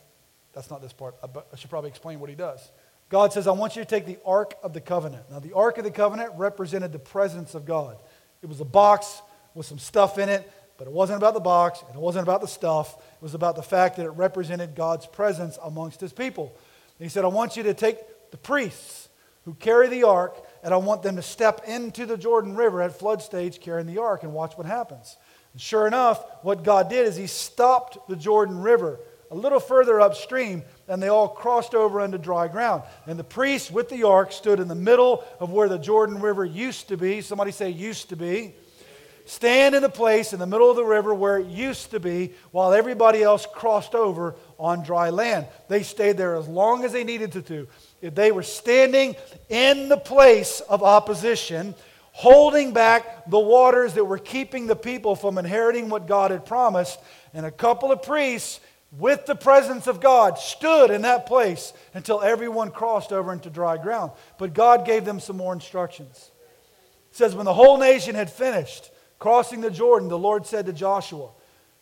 [0.53, 2.71] that's not this part, but I should probably explain what he does.
[3.09, 5.29] God says, I want you to take the Ark of the Covenant.
[5.29, 7.97] Now, the Ark of the Covenant represented the presence of God.
[8.41, 9.21] It was a box
[9.53, 12.41] with some stuff in it, but it wasn't about the box and it wasn't about
[12.41, 12.95] the stuff.
[12.97, 16.55] It was about the fact that it represented God's presence amongst his people.
[16.97, 17.97] And he said, I want you to take
[18.31, 19.09] the priests
[19.45, 22.97] who carry the ark, and I want them to step into the Jordan River at
[22.97, 25.17] flood stage carrying the ark and watch what happens.
[25.55, 28.99] And sure enough, what God did is He stopped the Jordan River
[29.31, 32.83] a little further upstream, and they all crossed over into dry ground.
[33.07, 36.43] And the priest with the ark stood in the middle of where the Jordan River
[36.43, 37.21] used to be.
[37.21, 38.53] Somebody say, used to be.
[39.27, 42.33] Stand in the place in the middle of the river where it used to be
[42.51, 45.47] while everybody else crossed over on dry land.
[45.69, 47.67] They stayed there as long as they needed to.
[48.01, 49.15] If they were standing
[49.47, 51.75] in the place of opposition,
[52.15, 56.97] holding back the waters that were keeping the people from inheriting what God had promised.
[57.33, 58.61] And a couple of priests,
[58.97, 63.75] with the presence of God, stood in that place until everyone crossed over into dry
[63.75, 64.13] ground.
[64.37, 66.31] But God gave them some more instructions.
[67.11, 70.73] It says, When the whole nation had finished crossing the Jordan, the Lord said to
[70.73, 71.31] Joshua,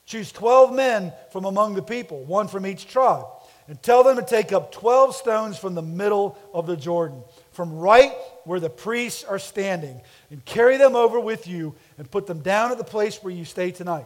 [0.07, 3.25] Choose 12 men from among the people, one from each tribe,
[3.67, 7.73] and tell them to take up 12 stones from the middle of the Jordan from
[7.73, 12.39] right where the priests are standing and carry them over with you and put them
[12.39, 14.05] down at the place where you stay tonight.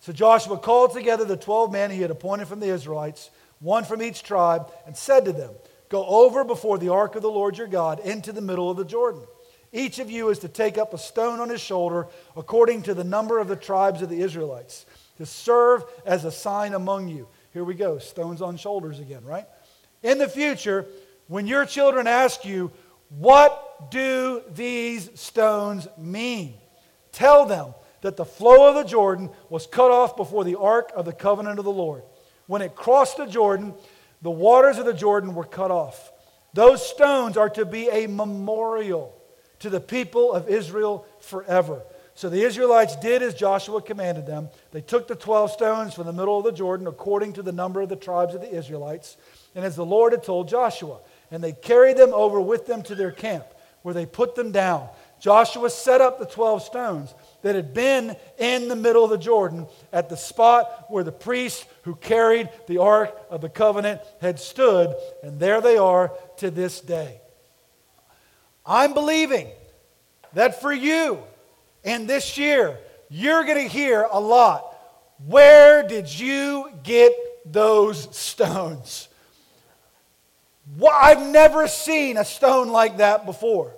[0.00, 4.02] So Joshua called together the 12 men he had appointed from the Israelites, one from
[4.02, 5.50] each tribe, and said to them,
[5.88, 8.84] Go over before the ark of the Lord your God into the middle of the
[8.84, 9.22] Jordan.
[9.72, 13.04] Each of you is to take up a stone on his shoulder according to the
[13.04, 17.26] number of the tribes of the Israelites, to serve as a sign among you.
[17.52, 19.46] Here we go, stones on shoulders again, right?
[20.02, 20.86] In the future,
[21.26, 22.70] when your children ask you,
[23.08, 26.54] What do these stones mean?
[27.12, 31.04] Tell them that the flow of the Jordan was cut off before the ark of
[31.04, 32.02] the covenant of the Lord.
[32.46, 33.74] When it crossed the Jordan,
[34.22, 36.12] the waters of the Jordan were cut off.
[36.54, 39.14] Those stones are to be a memorial
[39.60, 41.82] to the people of Israel forever.
[42.18, 44.48] So the Israelites did as Joshua commanded them.
[44.72, 47.80] They took the 12 stones from the middle of the Jordan according to the number
[47.80, 49.16] of the tribes of the Israelites,
[49.54, 50.98] and as the Lord had told Joshua.
[51.30, 53.44] And they carried them over with them to their camp,
[53.82, 54.88] where they put them down.
[55.20, 59.68] Joshua set up the 12 stones that had been in the middle of the Jordan
[59.92, 64.92] at the spot where the priest who carried the Ark of the Covenant had stood,
[65.22, 67.20] and there they are to this day.
[68.66, 69.46] I'm believing
[70.32, 71.22] that for you,
[71.88, 74.76] and this year, you're going to hear a lot.
[75.26, 77.12] Where did you get
[77.50, 79.08] those stones?
[80.76, 83.74] Well, I've never seen a stone like that before.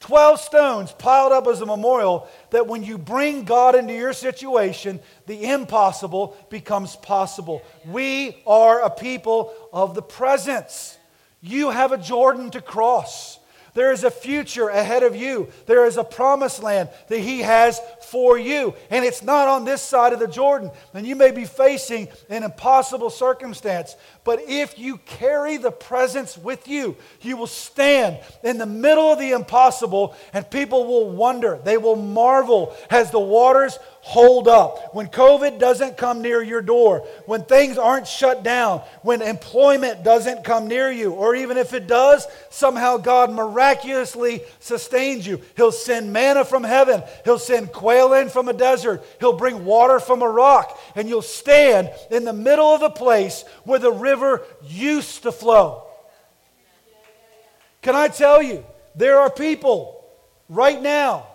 [0.00, 5.00] 12 stones piled up as a memorial that when you bring God into your situation,
[5.26, 7.62] the impossible becomes possible.
[7.86, 10.98] We are a people of the presence.
[11.40, 13.37] You have a Jordan to cross.
[13.78, 15.52] There is a future ahead of you.
[15.66, 18.74] There is a promised land that He has for you.
[18.90, 20.72] And it's not on this side of the Jordan.
[20.94, 23.94] And you may be facing an impossible circumstance.
[24.28, 29.18] But if you carry the presence with you, you will stand in the middle of
[29.18, 31.58] the impossible and people will wonder.
[31.64, 34.94] They will marvel as the waters hold up.
[34.94, 40.44] When COVID doesn't come near your door, when things aren't shut down, when employment doesn't
[40.44, 45.42] come near you, or even if it does, somehow God miraculously sustains you.
[45.56, 50.00] He'll send manna from heaven, He'll send quail in from a desert, He'll bring water
[50.00, 54.17] from a rock, and you'll stand in the middle of the place where the river
[54.62, 55.84] used to flow.
[57.82, 60.04] Can I tell you, there are people
[60.48, 61.26] right now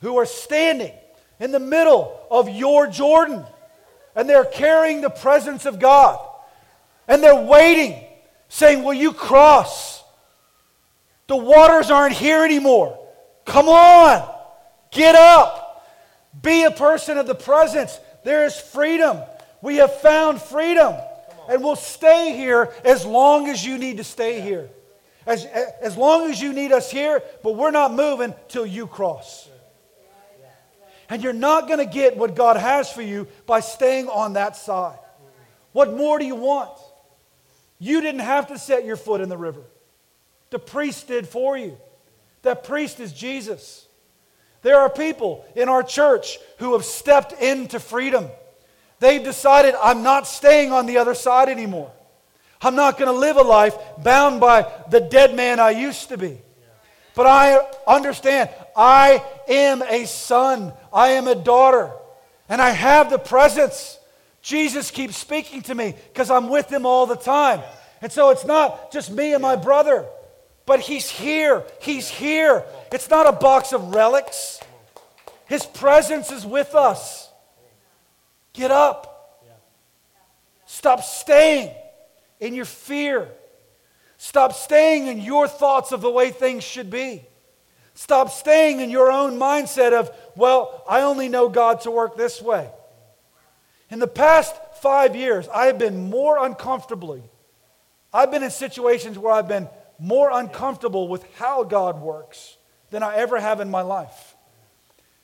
[0.00, 0.92] who are standing
[1.38, 3.44] in the middle of your Jordan.
[4.14, 6.18] And they're carrying the presence of God.
[7.06, 8.02] And they're waiting,
[8.48, 10.02] saying, Will you cross?
[11.26, 12.98] The waters aren't here anymore.
[13.44, 14.28] Come on,
[14.90, 15.84] get up.
[16.42, 17.98] Be a person of the presence.
[18.24, 19.18] There is freedom.
[19.62, 20.94] We have found freedom.
[21.48, 24.68] And we'll stay here as long as you need to stay here.
[25.26, 29.48] As, as long as you need us here, but we're not moving till you cross.
[31.08, 34.56] And you're not going to get what God has for you by staying on that
[34.56, 34.98] side.
[35.72, 36.70] What more do you want?
[37.78, 39.62] You didn't have to set your foot in the river,
[40.50, 41.76] the priest did for you.
[42.42, 43.86] That priest is Jesus.
[44.62, 48.28] There are people in our church who have stepped into freedom.
[48.98, 51.92] They've decided, I'm not staying on the other side anymore.
[52.62, 56.18] I'm not going to live a life bound by the dead man I used to
[56.18, 56.38] be.
[57.14, 61.90] But I understand I am a son, I am a daughter,
[62.48, 63.98] and I have the presence.
[64.42, 67.62] Jesus keeps speaking to me because I'm with him all the time.
[68.02, 70.06] And so it's not just me and my brother,
[70.66, 71.64] but he's here.
[71.80, 72.64] He's here.
[72.92, 74.60] It's not a box of relics.
[75.46, 77.25] His presence is with us.
[78.56, 79.42] Get up.
[80.64, 81.72] Stop staying
[82.40, 83.28] in your fear.
[84.16, 87.22] Stop staying in your thoughts of the way things should be.
[87.94, 92.40] Stop staying in your own mindset of, well, I only know God to work this
[92.40, 92.70] way.
[93.90, 97.22] In the past five years, I have been more uncomfortably.
[98.12, 102.56] I've been in situations where I've been more uncomfortable with how God works
[102.90, 104.25] than I ever have in my life.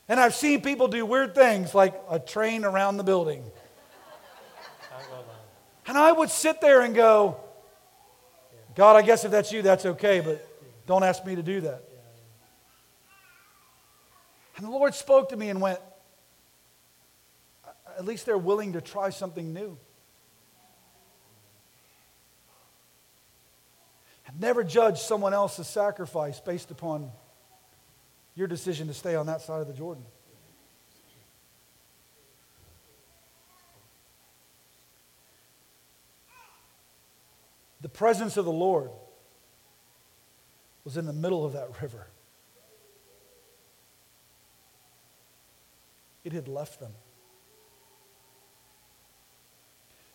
[0.09, 3.43] And I've seen people do weird things like a train around the building.
[5.87, 7.37] And I would sit there and go,
[8.75, 10.47] God, I guess if that's you, that's okay, but
[10.87, 11.83] don't ask me to do that.
[14.57, 15.79] And the Lord spoke to me and went,
[17.97, 19.77] at least they're willing to try something new.
[24.27, 27.11] And never judge someone else's sacrifice based upon
[28.35, 30.03] your decision to stay on that side of the Jordan.
[37.81, 38.89] The presence of the Lord
[40.85, 42.07] was in the middle of that river.
[46.23, 46.93] It had left them.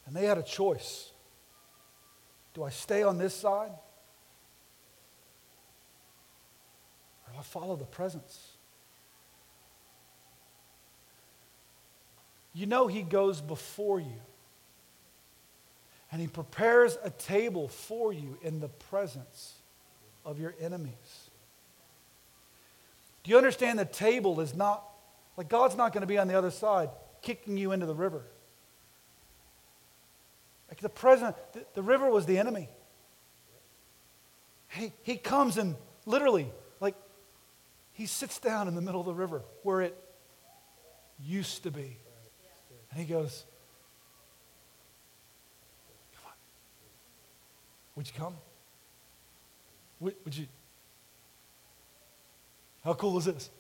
[0.07, 1.13] And they had a choice.
[2.55, 3.73] Do I stay on this side?
[7.27, 8.53] Or do I follow the presence?
[12.55, 14.21] You know, He goes before you
[16.11, 19.55] and he prepares a table for you in the presence
[20.25, 21.31] of your enemies.
[23.25, 24.83] Do you understand the table is not,
[25.37, 26.89] like God's not going to be on the other side
[27.21, 28.23] kicking you into the river.
[30.71, 32.69] Like the president, the, the river was the enemy.
[34.71, 35.75] He, he comes and
[36.07, 36.51] literally,
[37.99, 39.93] he sits down in the middle of the river where it
[41.21, 41.97] used to be.
[42.93, 43.45] And he goes,
[46.15, 46.33] Come on.
[47.97, 48.37] Would you come?
[49.99, 50.47] Would, would you?
[52.85, 53.51] How cool is this?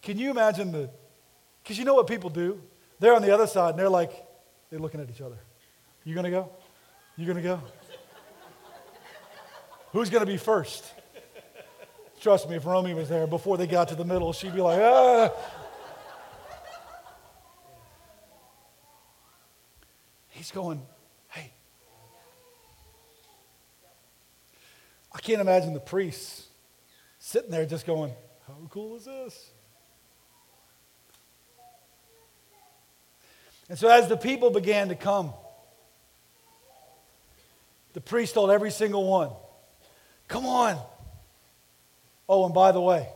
[0.00, 0.88] Can you imagine the,
[1.62, 2.58] because you know what people do?
[3.00, 4.12] They're on the other side and they're like,
[4.70, 5.36] they're looking at each other.
[6.04, 6.48] You gonna go?
[7.18, 7.60] You gonna go?
[9.92, 10.90] Who's gonna be first?
[12.20, 14.80] Trust me, if Romy was there before they got to the middle, she'd be like,
[14.80, 15.30] ah.
[20.30, 20.82] He's going,
[21.28, 21.52] hey.
[25.12, 26.46] I can't imagine the priests
[27.18, 28.12] sitting there just going,
[28.46, 29.50] how cool is this?
[33.68, 35.32] And so, as the people began to come,
[37.92, 39.30] the priest told every single one,
[40.28, 40.78] Come on.
[42.28, 43.08] Oh, and by the way,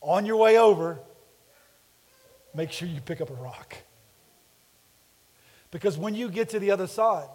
[0.00, 0.98] on your way over,
[2.54, 3.76] make sure you pick up a rock.
[5.70, 7.28] Because when you get to the other side,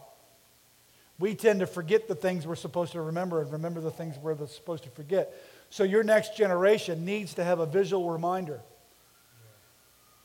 [1.20, 4.36] we tend to forget the things we're supposed to remember and remember the things we're
[4.48, 5.34] supposed to forget.
[5.70, 8.62] So your next generation needs to have a visual reminder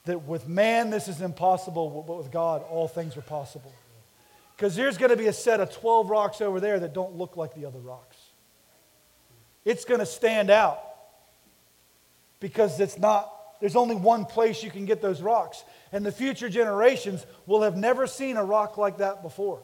[0.04, 3.72] that with man this is impossible, but with God all things are possible.
[4.56, 7.36] Because there's going to be a set of 12 rocks over there that don't look
[7.36, 8.16] like the other rocks.
[9.68, 10.82] It's going to stand out
[12.40, 15.62] because it's not, there's only one place you can get those rocks.
[15.92, 19.60] And the future generations will have never seen a rock like that before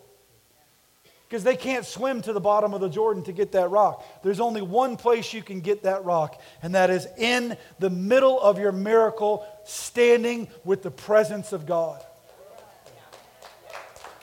[1.27, 4.05] because they can't swim to the bottom of the Jordan to get that rock.
[4.23, 8.39] There's only one place you can get that rock, and that is in the middle
[8.39, 12.05] of your miracle, standing with the presence of God.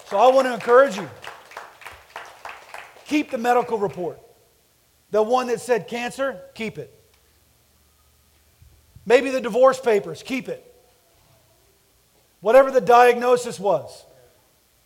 [0.06, 1.10] So I want to encourage you
[3.08, 4.20] keep the medical report.
[5.12, 6.94] The one that said cancer, keep it.
[9.06, 10.66] Maybe the divorce papers, keep it.
[12.40, 14.06] Whatever the diagnosis was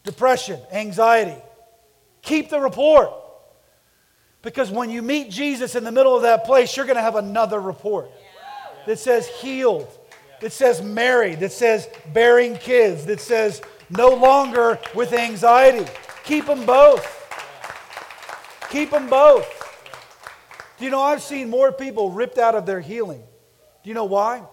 [0.04, 1.42] depression, anxiety,
[2.26, 3.12] Keep the report.
[4.42, 7.16] Because when you meet Jesus in the middle of that place, you're going to have
[7.16, 8.12] another report
[8.86, 9.88] that says healed,
[10.42, 15.86] that says married, that says bearing kids, that says no longer with anxiety.
[16.24, 17.06] Keep them both.
[18.72, 19.64] Keep them both.
[20.78, 23.24] Do you know, I've seen more people ripped out of their healing.
[23.84, 24.44] Do you know why?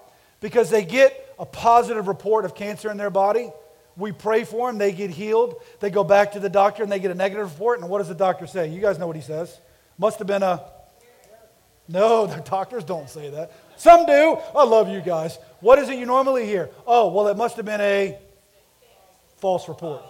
[0.41, 3.51] Because they get a positive report of cancer in their body
[3.97, 5.57] we pray for them, they get healed.
[5.81, 7.81] They go back to the doctor and they get a negative report.
[7.81, 8.69] And what does the doctor say?
[8.69, 9.61] You guys know what he says.
[9.99, 10.65] Must have been a.
[11.89, 13.53] No, the doctors don't say that.
[13.77, 14.39] Some do.
[14.55, 15.39] I love you guys.
[15.61, 16.71] What is it you normally hear?
[16.87, 18.19] Oh, well, it must have been a
[19.39, 20.03] false report.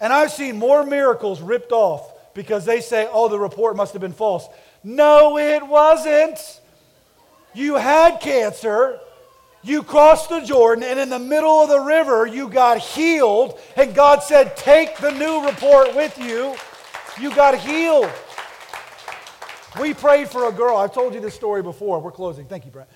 [0.00, 4.02] And I've seen more miracles ripped off because they say, oh, the report must have
[4.02, 4.46] been false.
[4.82, 6.60] No, it wasn't.
[7.54, 8.98] You had cancer.
[9.62, 13.58] You crossed the Jordan, and in the middle of the river, you got healed.
[13.76, 16.54] And God said, Take the new report with you.
[17.20, 18.10] You got healed.
[19.78, 20.76] We prayed for a girl.
[20.76, 22.00] I've told you this story before.
[22.00, 22.46] We're closing.
[22.46, 22.88] Thank you, Brent.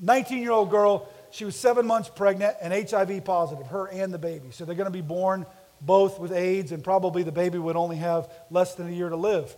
[0.00, 1.08] 19 year old girl.
[1.30, 4.52] She was seven months pregnant and HIV positive, her and the baby.
[4.52, 5.44] So they're going to be born
[5.84, 9.16] both with AIDS, and probably the baby would only have less than a year to
[9.16, 9.54] live.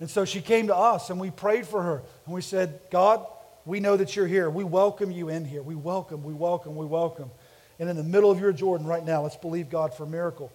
[0.00, 2.02] And so she came to us, and we prayed for her.
[2.26, 3.26] And we said, God,
[3.64, 4.48] we know that you're here.
[4.48, 5.62] We welcome you in here.
[5.62, 7.30] We welcome, we welcome, we welcome.
[7.78, 10.52] And in the middle of your Jordan right now, let's believe God for a miracle.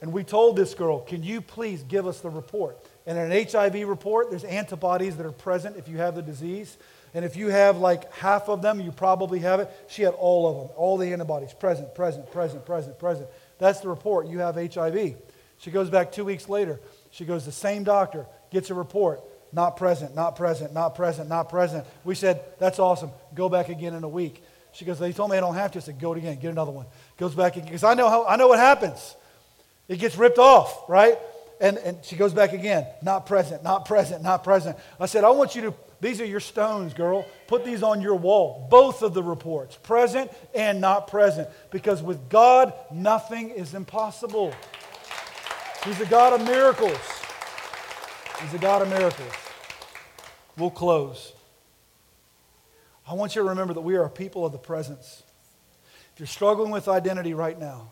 [0.00, 2.78] And we told this girl, Can you please give us the report?
[3.06, 6.76] And in an HIV report, there's antibodies that are present if you have the disease.
[7.14, 9.70] And if you have like half of them, you probably have it.
[9.88, 13.28] She had all of them, all the antibodies present, present, present, present, present.
[13.58, 14.28] That's the report.
[14.28, 15.16] You have HIV.
[15.58, 16.80] She goes back two weeks later.
[17.10, 19.20] She goes, the same doctor gets a report
[19.52, 21.86] not present, not present, not present, not present.
[22.04, 23.10] We said, that's awesome.
[23.34, 24.42] Go back again in a week.
[24.72, 25.78] She goes, they told me I don't have to.
[25.78, 26.86] I said, go again, get another one.
[27.16, 27.66] Goes back again.
[27.66, 29.16] Because I know how I know what happens.
[29.88, 31.18] It gets ripped off, right?
[31.60, 34.76] And, and she goes back again, not present, not present, not present.
[35.00, 37.26] I said, I want you to, these are your stones, girl.
[37.48, 38.68] Put these on your wall.
[38.70, 41.48] Both of the reports, present and not present.
[41.70, 44.54] Because with God, nothing is impossible.
[45.84, 46.98] He's a God of miracles.
[48.40, 49.32] He's a God of miracles.
[50.56, 51.32] We'll close.
[53.08, 55.22] I want you to remember that we are a people of the presence.
[56.12, 57.90] If you're struggling with identity right now,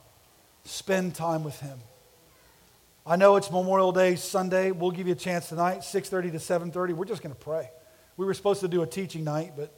[0.65, 1.79] spend time with Him.
[3.05, 4.73] I know it's Memorial Day Sunday.
[4.73, 6.93] We'll give you a chance tonight, 6:30 to 7:30.
[6.93, 7.71] We're just going to pray.
[8.17, 9.73] We were supposed to do a teaching night, but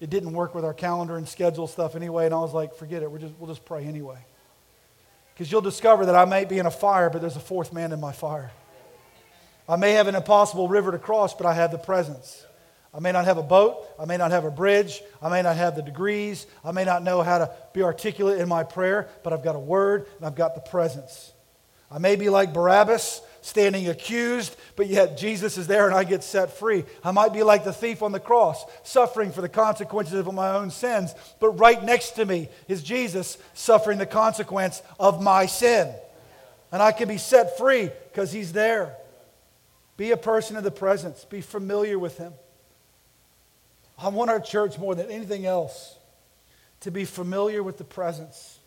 [0.00, 2.26] it didn't work with our calendar and schedule stuff anyway.
[2.26, 3.10] And I was like, forget it.
[3.10, 4.18] We're just, we'll just pray anyway.
[5.34, 7.92] Because you'll discover that I may be in a fire, but there's a fourth man
[7.92, 8.50] in my fire.
[9.68, 12.44] I may have an impossible river to cross, but I have the presence.
[12.92, 13.86] I may not have a boat.
[14.00, 15.00] I may not have a bridge.
[15.22, 16.46] I may not have the degrees.
[16.64, 19.60] I may not know how to be articulate in my prayer, but I've got a
[19.60, 21.32] word and I've got the presence.
[21.90, 26.22] I may be like Barabbas, standing accused, but yet Jesus is there and I get
[26.22, 26.84] set free.
[27.02, 30.56] I might be like the thief on the cross, suffering for the consequences of my
[30.56, 35.92] own sins, but right next to me is Jesus suffering the consequence of my sin.
[36.72, 38.94] And I can be set free because he's there.
[39.96, 42.32] Be a person of the presence, be familiar with him.
[43.98, 45.96] I want our church more than anything else
[46.80, 48.58] to be familiar with the presence.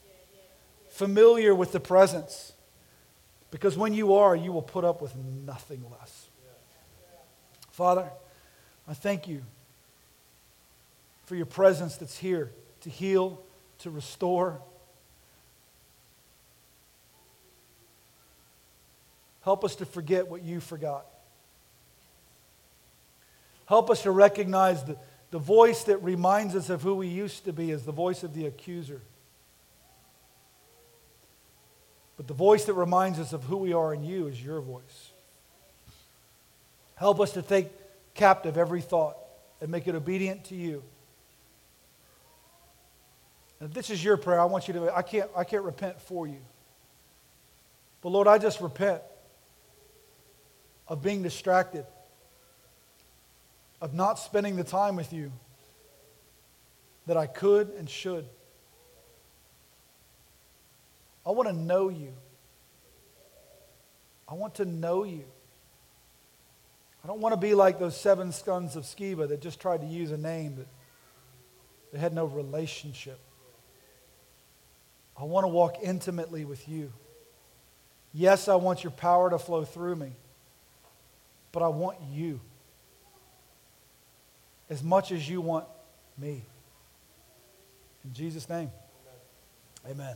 [0.89, 2.52] Familiar with the presence.
[3.53, 6.25] Because when you are, you will put up with nothing less.
[7.69, 8.09] Father,
[8.87, 9.43] I thank you
[11.25, 12.49] for your presence that's here
[12.81, 13.39] to heal,
[13.79, 14.59] to restore.
[19.43, 21.05] Help us to forget what you forgot.
[23.67, 24.97] Help us to recognize the
[25.29, 28.33] the voice that reminds us of who we used to be is the voice of
[28.35, 29.01] the accuser.
[32.17, 35.11] But the voice that reminds us of who we are in you is your voice.
[36.95, 37.69] Help us to take
[38.13, 39.17] captive every thought
[39.61, 40.83] and make it obedient to you.
[43.59, 46.01] And if this is your prayer, I want you to, I can't, I can't repent
[46.01, 46.41] for you.
[48.01, 49.01] But Lord, I just repent
[50.87, 51.85] of being distracted
[53.81, 55.31] of not spending the time with you
[57.05, 58.27] that I could and should.
[61.25, 62.13] I want to know you.
[64.27, 65.25] I want to know you.
[67.03, 69.87] I don't want to be like those seven sons of Sceva that just tried to
[69.87, 70.67] use a name that
[71.91, 73.19] they had no relationship.
[75.17, 76.91] I want to walk intimately with you.
[78.13, 80.13] Yes, I want your power to flow through me,
[81.51, 82.39] but I want you
[84.69, 85.65] as much as you want
[86.17, 86.45] me.
[88.05, 88.71] In Jesus' name.
[89.87, 90.15] Amen.